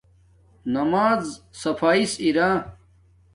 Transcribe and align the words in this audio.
نماز 0.65 1.23
صفایس 1.61 2.17
ارا 2.21 2.49